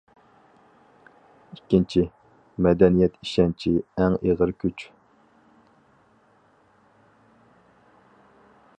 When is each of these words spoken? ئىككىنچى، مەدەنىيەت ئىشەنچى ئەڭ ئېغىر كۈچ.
ئىككىنچى، 1.55 2.05
مەدەنىيەت 2.67 3.19
ئىشەنچى 3.27 3.75
ئەڭ 4.05 4.17
ئېغىر 4.27 4.55
كۈچ. 4.65 4.89